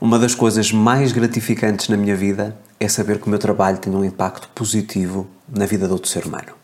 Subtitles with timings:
[0.00, 3.94] Uma das coisas mais gratificantes na minha vida é saber que o meu trabalho tem
[3.94, 6.54] um impacto positivo na vida de outro ser humano.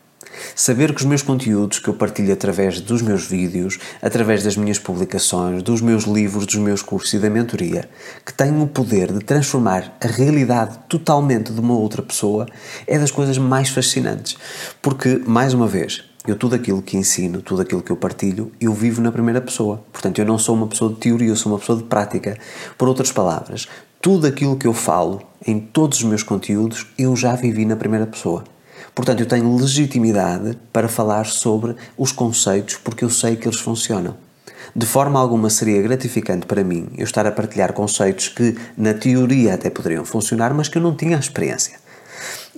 [0.55, 4.79] Saber que os meus conteúdos que eu partilho através dos meus vídeos, através das minhas
[4.79, 7.87] publicações, dos meus livros, dos meus cursos e da mentoria,
[8.25, 12.47] que têm o poder de transformar a realidade totalmente de uma outra pessoa,
[12.87, 14.35] é das coisas mais fascinantes.
[14.81, 18.73] Porque, mais uma vez, eu tudo aquilo que ensino, tudo aquilo que eu partilho, eu
[18.73, 19.81] vivo na primeira pessoa.
[19.93, 22.37] Portanto, eu não sou uma pessoa de teoria, eu sou uma pessoa de prática.
[22.77, 23.67] Por outras palavras,
[24.01, 28.05] tudo aquilo que eu falo em todos os meus conteúdos, eu já vivi na primeira
[28.05, 28.43] pessoa.
[28.93, 34.17] Portanto, eu tenho legitimidade para falar sobre os conceitos porque eu sei que eles funcionam.
[34.75, 39.53] De forma alguma seria gratificante para mim eu estar a partilhar conceitos que, na teoria,
[39.53, 41.79] até poderiam funcionar, mas que eu não tinha a experiência.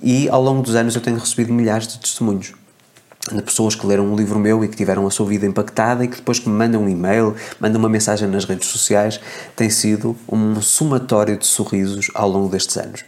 [0.02, 2.54] E ao longo dos anos eu tenho recebido milhares de testemunhos
[3.36, 6.08] de pessoas que leram um livro meu e que tiveram a sua vida impactada e
[6.08, 9.20] que depois que me mandam um e-mail, mandam uma mensagem nas redes sociais,
[9.54, 13.04] tem sido um somatório de sorrisos ao longo destes anos.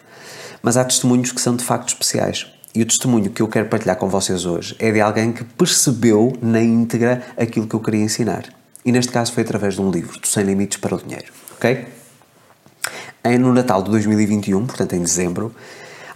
[0.62, 2.46] Mas há testemunhos que são de facto especiais.
[2.74, 6.32] E o testemunho que eu quero partilhar com vocês hoje é de alguém que percebeu
[6.40, 8.44] na íntegra aquilo que eu queria ensinar.
[8.84, 11.32] E neste caso foi através de um livro, do Sem Limites para o Dinheiro.
[11.56, 11.86] Ok?
[13.38, 15.54] No Natal de 2021, portanto em dezembro,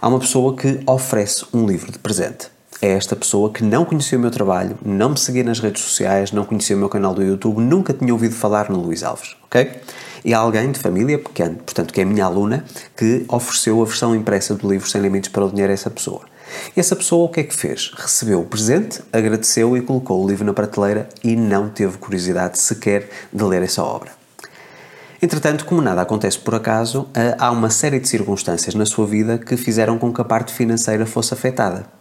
[0.01, 4.17] há uma pessoa que oferece um livro de presente é esta pessoa que não conhecia
[4.17, 7.23] o meu trabalho, não me seguia nas redes sociais, não conhecia o meu canal do
[7.23, 9.71] YouTube, nunca tinha ouvido falar no Luís Alves, ok?
[10.23, 12.63] E há alguém de família pequena, portanto, que é minha aluna,
[12.95, 16.21] que ofereceu a versão impressa do livro Sem Limites para o Dinheiro a essa pessoa.
[16.75, 17.91] E essa pessoa o que é que fez?
[17.95, 23.09] Recebeu o presente, agradeceu e colocou o livro na prateleira e não teve curiosidade sequer
[23.33, 24.11] de ler essa obra.
[25.21, 27.07] Entretanto, como nada acontece por acaso,
[27.39, 31.05] há uma série de circunstâncias na sua vida que fizeram com que a parte financeira
[31.07, 31.96] fosse afetada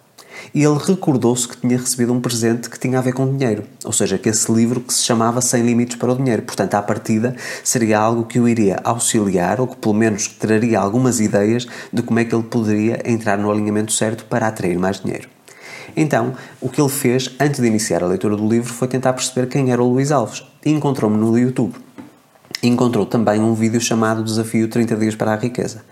[0.55, 3.93] e ele recordou-se que tinha recebido um presente que tinha a ver com dinheiro, ou
[3.93, 6.43] seja, que esse livro que se chamava Sem Limites para o Dinheiro.
[6.43, 11.21] Portanto, à partida, seria algo que o iria auxiliar, ou que pelo menos traria algumas
[11.21, 15.29] ideias de como é que ele poderia entrar no alinhamento certo para atrair mais dinheiro.
[15.97, 19.47] Então, o que ele fez antes de iniciar a leitura do livro foi tentar perceber
[19.47, 21.86] quem era o Luís Alves e encontrou-me no YouTube
[22.63, 25.83] encontrou também um vídeo chamado Desafio 30 Dias para a Riqueza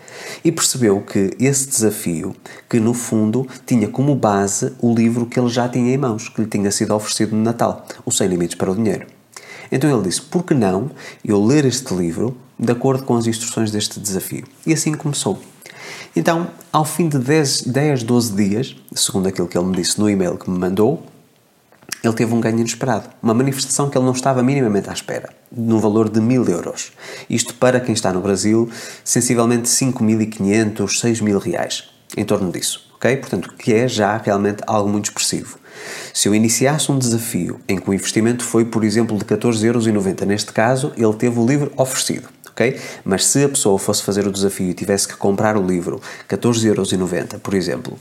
[0.44, 2.34] e percebeu que esse desafio,
[2.68, 6.40] que no fundo tinha como base o livro que ele já tinha em mãos, que
[6.40, 9.06] lhe tinha sido oferecido no Natal, O Sem Limites para o Dinheiro.
[9.70, 10.90] Então ele disse: por que não
[11.24, 14.44] eu ler este livro de acordo com as instruções deste desafio?
[14.66, 15.40] E assim começou.
[16.16, 20.08] Então, ao fim de 10, 10 12 dias, segundo aquilo que ele me disse no
[20.08, 21.04] e-mail que me mandou,
[22.06, 23.08] ele teve um ganho inesperado.
[23.22, 26.92] Uma manifestação que ele não estava minimamente à espera, no valor de mil euros.
[27.28, 28.68] Isto para quem está no Brasil,
[29.04, 31.84] sensivelmente 5.500, 6.000 reais,
[32.16, 33.16] em torno disso, ok?
[33.16, 35.58] Portanto, que é já realmente algo muito expressivo.
[36.12, 39.86] Se eu iniciasse um desafio em que o investimento foi, por exemplo, de 14,90 euros,
[40.26, 42.80] neste caso, ele teve o livro oferecido ok?
[43.04, 47.40] Mas se a pessoa fosse fazer o desafio e tivesse que comprar o livro 14,90€,
[47.40, 47.98] por exemplo,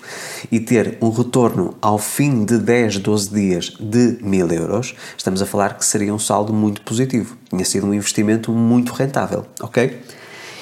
[0.52, 5.46] e ter um retorno ao fim de 10, 12 dias de 1000 euros, estamos a
[5.46, 7.36] falar que seria um saldo muito positivo.
[7.50, 10.00] Tinha sido um investimento muito rentável, ok?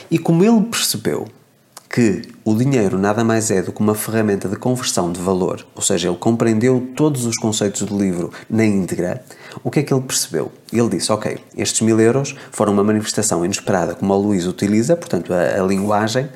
[0.09, 1.28] E como ele percebeu
[1.91, 5.81] que o dinheiro nada mais é do que uma ferramenta de conversão de valor, ou
[5.81, 9.22] seja, ele compreendeu todos os conceitos do livro na íntegra,
[9.62, 10.50] o que é que ele percebeu?
[10.72, 15.34] Ele disse: Ok, estes mil euros foram uma manifestação inesperada como o Luís utiliza, portanto,
[15.34, 16.30] a, a linguagem.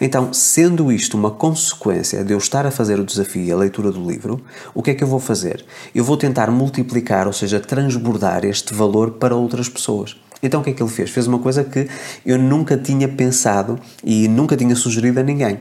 [0.00, 3.92] Então, sendo isto uma consequência de eu estar a fazer o desafio e a leitura
[3.92, 4.40] do livro,
[4.74, 5.62] o que é que eu vou fazer?
[5.94, 10.16] Eu vou tentar multiplicar, ou seja, transbordar este valor para outras pessoas.
[10.42, 11.10] Então o que é que ele fez?
[11.10, 11.88] Fez uma coisa que
[12.26, 15.60] eu nunca tinha pensado e nunca tinha sugerido a ninguém.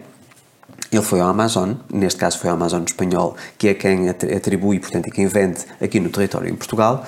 [0.92, 5.08] Ele foi ao Amazon, neste caso foi ao Amazon espanhol, que é quem atribui, portanto,
[5.08, 7.06] e quem vende aqui no território em Portugal.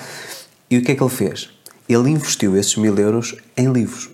[0.70, 1.50] E o que é que ele fez?
[1.86, 4.13] Ele investiu esses mil euros em livros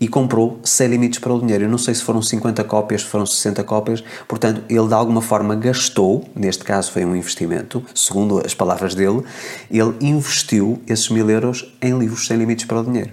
[0.00, 1.64] e comprou sem limites para o dinheiro.
[1.64, 5.22] Eu não sei se foram 50 cópias, se foram 60 cópias, portanto, ele de alguma
[5.22, 9.22] forma gastou, neste caso foi um investimento, segundo as palavras dele,
[9.70, 13.10] ele investiu esses mil euros em livros sem limites para o dinheiro.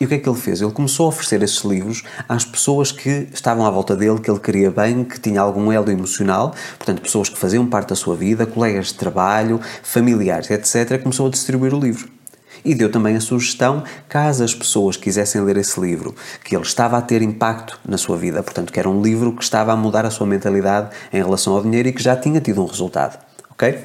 [0.00, 0.60] E o que é que ele fez?
[0.60, 4.38] Ele começou a oferecer esses livros às pessoas que estavam à volta dele, que ele
[4.38, 8.46] queria bem, que tinha algum elo emocional, portanto, pessoas que faziam parte da sua vida,
[8.46, 11.02] colegas de trabalho, familiares, etc.
[11.02, 12.17] Começou a distribuir o livro.
[12.64, 16.14] E deu também a sugestão, caso as pessoas quisessem ler esse livro,
[16.44, 19.42] que ele estava a ter impacto na sua vida, portanto, que era um livro que
[19.42, 22.62] estava a mudar a sua mentalidade em relação ao dinheiro e que já tinha tido
[22.62, 23.18] um resultado.
[23.50, 23.78] Ok?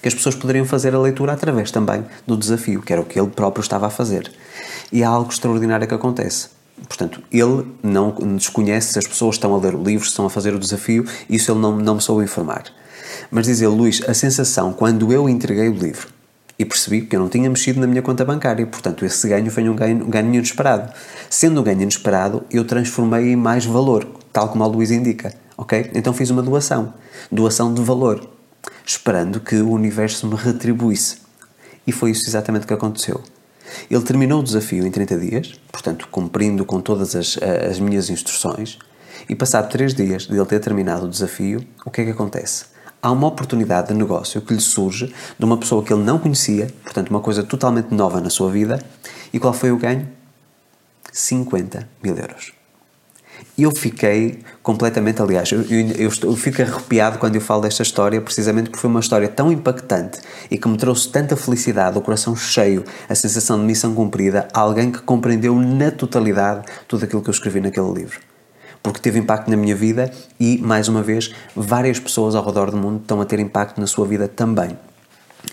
[0.00, 3.18] Que as pessoas poderiam fazer a leitura através também do desafio, que era o que
[3.18, 4.30] ele próprio estava a fazer.
[4.92, 6.48] E há algo extraordinário que acontece.
[6.88, 10.30] Portanto, ele não desconhece se as pessoas estão a ler o livro, se estão a
[10.30, 12.64] fazer o desafio, isso ele não, não me soube informar.
[13.30, 16.13] Mas diz ele, Luís, a sensação quando eu entreguei o livro
[16.58, 19.68] E percebi que eu não tinha mexido na minha conta bancária, portanto esse ganho foi
[19.68, 20.92] um ganho, um ganho inesperado.
[21.28, 25.90] Sendo um ganho inesperado, eu transformei em mais valor, tal como a Luís indica, ok?
[25.94, 26.94] Então fiz uma doação,
[27.30, 28.30] doação de valor,
[28.86, 31.18] esperando que o universo me retribuísse.
[31.86, 33.20] E foi isso exatamente que aconteceu.
[33.90, 37.36] Ele terminou o desafio em 30 dias, portanto, cumprindo com todas as,
[37.68, 38.78] as minhas instruções,
[39.28, 42.66] e passado 3 dias de ele ter terminado o desafio, o que é que acontece?
[43.04, 46.68] Há uma oportunidade de negócio que lhe surge de uma pessoa que ele não conhecia,
[46.82, 48.82] portanto, uma coisa totalmente nova na sua vida.
[49.30, 50.08] E qual foi o ganho?
[51.12, 52.52] 50 mil euros.
[53.58, 58.70] Eu fiquei completamente, aliás, eu, eu, eu, fico arrepiado quando eu falo desta história, precisamente
[58.70, 60.20] porque foi uma história tão impactante
[60.50, 64.60] e que me trouxe tanta felicidade, o coração cheio, a sensação de missão cumprida, a
[64.60, 68.33] alguém que compreendeu na totalidade tudo aquilo que eu escrevi naquele livro
[68.84, 72.76] porque teve impacto na minha vida e, mais uma vez, várias pessoas ao redor do
[72.76, 74.76] mundo estão a ter impacto na sua vida também.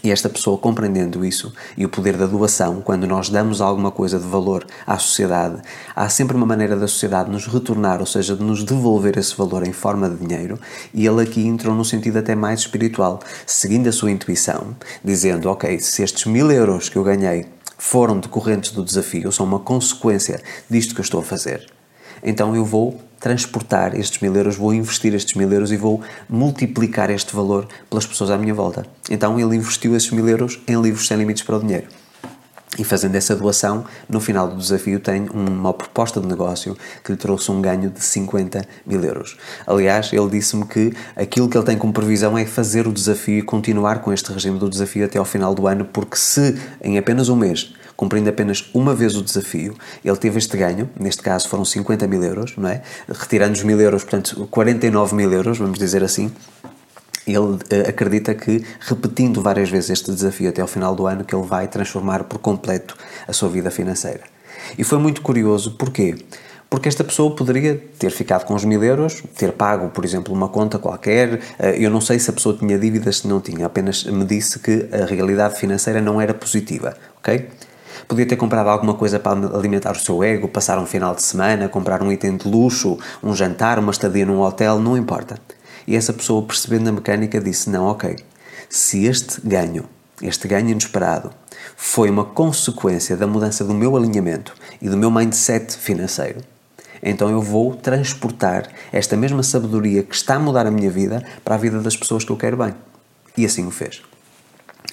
[0.03, 4.19] E esta pessoa compreendendo isso e o poder da doação, quando nós damos alguma coisa
[4.19, 5.61] de valor à sociedade,
[5.95, 9.65] há sempre uma maneira da sociedade nos retornar, ou seja, de nos devolver esse valor
[9.65, 10.59] em forma de dinheiro,
[10.93, 15.79] e ele aqui entrou num sentido até mais espiritual, seguindo a sua intuição, dizendo: Ok,
[15.79, 17.45] se estes mil euros que eu ganhei
[17.77, 21.65] foram decorrentes do desafio, são uma consequência disto que eu estou a fazer,
[22.23, 27.09] então eu vou transportar estes mil euros, vou investir estes mil euros e vou multiplicar
[27.11, 28.85] este valor pelas pessoas à minha volta.
[29.09, 31.87] Então ele investiu esses mil euros em livros sem limites para o dinheiro.
[32.79, 37.17] E fazendo essa doação, no final do desafio tem uma proposta de negócio que lhe
[37.17, 39.37] trouxe um ganho de 50 mil euros.
[39.67, 43.41] Aliás, ele disse-me que aquilo que ele tem como previsão é fazer o desafio e
[43.41, 47.27] continuar com este regime do desafio até ao final do ano, porque se em apenas
[47.27, 51.63] um mês cumprindo apenas uma vez o desafio, ele teve este ganho, neste caso foram
[51.63, 52.81] 50 mil euros, não é?
[53.07, 56.31] Retirando os mil euros, portanto, 49 mil euros, vamos dizer assim,
[57.27, 61.35] ele uh, acredita que, repetindo várias vezes este desafio até ao final do ano, que
[61.35, 64.23] ele vai transformar por completo a sua vida financeira.
[64.79, 66.15] E foi muito curioso, porquê?
[66.71, 70.49] Porque esta pessoa poderia ter ficado com os mil euros, ter pago, por exemplo, uma
[70.49, 71.39] conta qualquer.
[71.59, 74.57] Eh, eu não sei se a pessoa tinha dívidas, se não tinha, apenas me disse
[74.57, 77.47] que a realidade financeira não era positiva, ok?
[78.07, 81.69] Podia ter comprado alguma coisa para alimentar o seu ego, passar um final de semana,
[81.69, 85.37] comprar um item de luxo, um jantar, uma estadia num hotel, não importa.
[85.87, 88.15] E essa pessoa, percebendo a mecânica, disse: Não, ok,
[88.69, 89.85] se este ganho,
[90.21, 91.31] este ganho inesperado,
[91.75, 96.41] foi uma consequência da mudança do meu alinhamento e do meu mindset financeiro,
[97.01, 101.55] então eu vou transportar esta mesma sabedoria que está a mudar a minha vida para
[101.55, 102.75] a vida das pessoas que eu quero bem.
[103.35, 104.03] E assim o fez.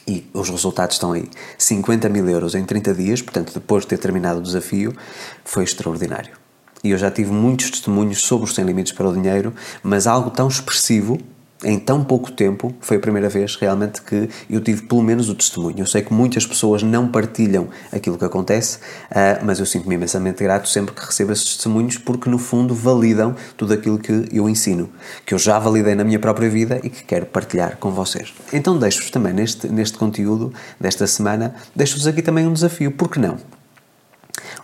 [0.08, 1.28] E os resultados estão aí.
[1.58, 4.96] 50 mil euros em 30 dias, portanto, depois de ter terminado o desafio,
[5.44, 6.34] foi extraordinário.
[6.82, 9.52] E eu já tive muitos testemunhos sobre os Sem Limites para o Dinheiro,
[9.82, 11.18] mas algo tão expressivo
[11.64, 15.34] em tão pouco tempo, foi a primeira vez realmente que eu tive pelo menos o
[15.34, 15.80] testemunho.
[15.80, 18.78] Eu sei que muitas pessoas não partilham aquilo que acontece,
[19.10, 23.34] uh, mas eu sinto-me imensamente grato sempre que recebo esses testemunhos, porque no fundo validam
[23.56, 24.88] tudo aquilo que eu ensino,
[25.26, 28.32] que eu já validei na minha própria vida e que quero partilhar com vocês.
[28.52, 33.18] Então deixo-vos também neste, neste conteúdo desta semana, deixo-vos aqui também um desafio, por que
[33.18, 33.36] não?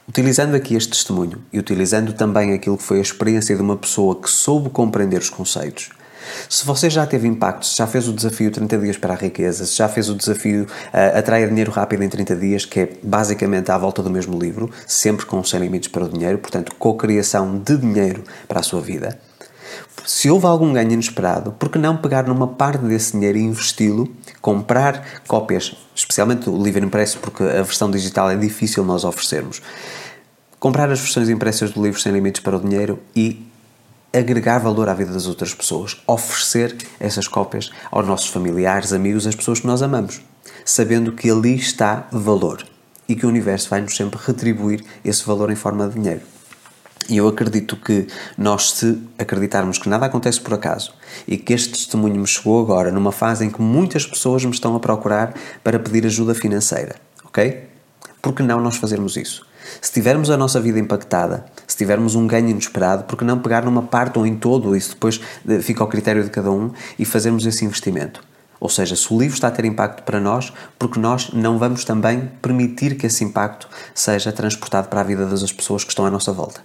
[0.09, 4.21] Utilizando aqui este testemunho e utilizando também aquilo que foi a experiência de uma pessoa
[4.21, 5.91] que soube compreender os conceitos,
[6.49, 9.65] se você já teve impacto, se já fez o desafio 30 dias para a riqueza,
[9.67, 13.71] se já fez o desafio uh, Atraia Dinheiro Rápido em 30 dias, que é basicamente
[13.71, 17.77] à volta do mesmo livro, sempre com sem limites para o dinheiro, portanto, co-criação de
[17.77, 19.19] dinheiro para a sua vida.
[20.05, 24.15] Se houve algum ganho inesperado, por que não pegar numa parte desse dinheiro e investi-lo,
[24.41, 29.63] comprar cópias, especialmente o livro impresso, porque a versão digital é difícil nós oferecermos.
[30.61, 33.47] Comprar as versões impressas do livro Sem Limites para o Dinheiro e
[34.15, 39.35] agregar valor à vida das outras pessoas, oferecer essas cópias aos nossos familiares, amigos, as
[39.35, 40.23] pessoas que nós amamos,
[40.65, 42.65] sabendo que ali está valor
[43.09, 46.23] e que o universo vai nos sempre retribuir esse valor em forma de dinheiro.
[47.09, 48.07] E eu acredito que
[48.39, 50.95] nós, se acreditarmos que nada acontece por acaso
[51.29, 54.75] e que este testemunho me chegou agora numa fase em que muitas pessoas me estão
[54.75, 57.65] a procurar para pedir ajuda financeira, ok?
[58.23, 59.47] Por que não nós fazermos isso?
[59.81, 63.65] Se tivermos a nossa vida impactada, se tivermos um ganho inesperado, por que não pegar
[63.65, 67.05] numa parte ou em todo, isso depois eh, fica ao critério de cada um, e
[67.05, 68.23] fazermos esse investimento?
[68.61, 71.85] Ou seja, se o livro está a ter impacto para nós, porque nós não vamos
[71.85, 76.11] também permitir que esse impacto seja transportado para a vida das pessoas que estão à
[76.11, 76.63] nossa volta,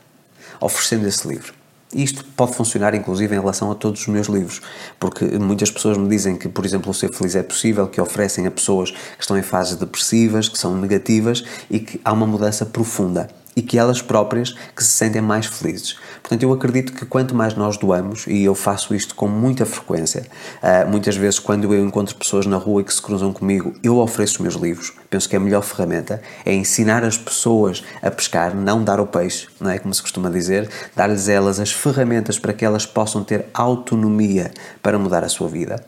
[0.62, 1.59] oferecendo esse livro.
[1.93, 4.62] Isto pode funcionar inclusive em relação a todos os meus livros,
[5.00, 8.46] porque muitas pessoas me dizem que, por exemplo, o Ser Feliz é possível, que oferecem
[8.46, 12.63] a pessoas que estão em fases depressivas, que são negativas e que há uma mudança
[12.63, 13.27] profunda.
[13.56, 15.98] E que elas próprias que se sentem mais felizes.
[16.22, 20.25] Portanto, eu acredito que quanto mais nós doamos, e eu faço isto com muita frequência,
[20.62, 24.36] uh, muitas vezes quando eu encontro pessoas na rua que se cruzam comigo, eu ofereço
[24.36, 24.94] os meus livros.
[25.10, 29.08] Penso que é a melhor ferramenta é ensinar as pessoas a pescar, não dar o
[29.08, 33.24] peixe, não é como se costuma dizer, dar-lhes elas as ferramentas para que elas possam
[33.24, 34.51] ter autonomia
[34.82, 35.84] para mudar a sua vida.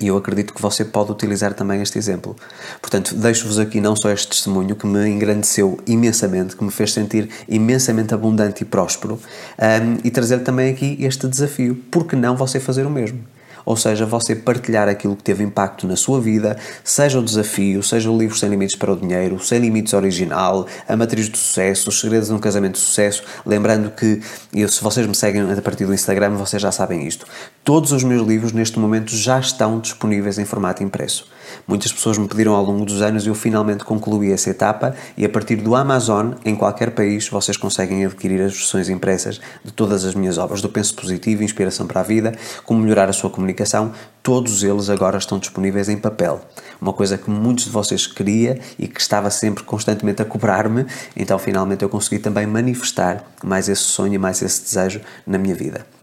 [0.00, 2.36] E eu acredito que você pode utilizar também este exemplo.
[2.80, 7.30] Portanto, deixo-vos aqui não só este testemunho que me engrandeceu imensamente, que me fez sentir
[7.48, 11.76] imensamente abundante e próspero, um, e trazer também aqui este desafio.
[11.90, 13.24] Por que não você fazer o mesmo?
[13.66, 18.08] ou seja, você partilhar aquilo que teve impacto na sua vida, seja o desafio, seja
[18.08, 21.98] o livro Sem Limites para o Dinheiro, Sem Limites Original, A Matriz do Sucesso, Os
[22.00, 23.24] Segredos de um Casamento de Sucesso.
[23.44, 24.22] Lembrando que,
[24.54, 27.26] eu, se vocês me seguem a partir do Instagram, vocês já sabem isto.
[27.66, 31.28] Todos os meus livros neste momento já estão disponíveis em formato impresso.
[31.66, 35.24] Muitas pessoas me pediram ao longo dos anos e eu finalmente concluí essa etapa e
[35.24, 40.04] a partir do Amazon, em qualquer país, vocês conseguem adquirir as versões impressas de todas
[40.04, 43.90] as minhas obras, do Penso Positivo, Inspiração para a Vida, Como Melhorar a Sua Comunicação,
[44.22, 46.40] todos eles agora estão disponíveis em papel.
[46.80, 51.36] Uma coisa que muitos de vocês queria e que estava sempre constantemente a cobrar-me, então
[51.36, 55.95] finalmente eu consegui também manifestar mais esse sonho e mais esse desejo na minha vida.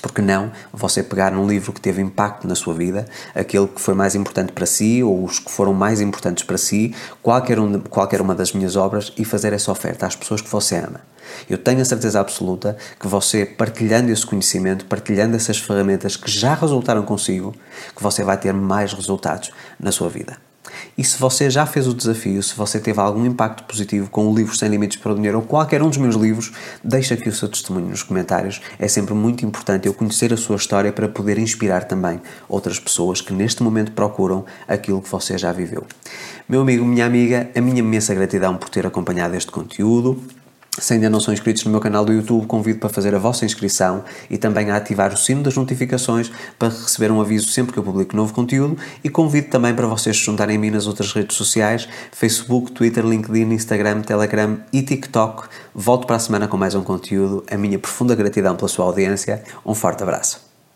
[0.00, 3.94] Porque não você pegar num livro que teve impacto na sua vida, aquele que foi
[3.94, 8.20] mais importante para si ou os que foram mais importantes para si, qualquer, um, qualquer
[8.20, 11.00] uma das minhas obras e fazer essa oferta às pessoas que você ama.
[11.48, 16.54] Eu tenho a certeza absoluta que você, partilhando esse conhecimento, partilhando essas ferramentas que já
[16.54, 17.54] resultaram consigo,
[17.94, 20.47] que você vai ter mais resultados na sua vida.
[20.96, 24.34] E se você já fez o desafio, se você teve algum impacto positivo com o
[24.34, 27.32] livro Sem Limites para o Dinheiro ou qualquer um dos meus livros, deixe aqui o
[27.32, 28.60] seu testemunho nos comentários.
[28.78, 33.20] É sempre muito importante eu conhecer a sua história para poder inspirar também outras pessoas
[33.20, 35.84] que neste momento procuram aquilo que você já viveu.
[36.48, 40.22] Meu amigo, minha amiga, a minha imensa gratidão por ter acompanhado este conteúdo.
[40.80, 43.44] Se ainda não são inscritos no meu canal do YouTube, convido para fazer a vossa
[43.44, 47.78] inscrição e também a ativar o sino das notificações para receber um aviso sempre que
[47.78, 51.12] eu publico novo conteúdo e convido também para vocês se juntarem a mim nas outras
[51.12, 55.48] redes sociais, Facebook, Twitter, LinkedIn, Instagram, Telegram e TikTok.
[55.74, 57.44] Volto para a semana com mais um conteúdo.
[57.50, 59.42] A minha profunda gratidão pela sua audiência.
[59.66, 60.47] Um forte abraço.